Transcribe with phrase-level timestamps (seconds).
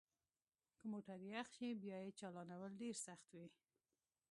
[0.77, 3.47] که موټر یخ شي بیا یې چالانول ډیر سخت وي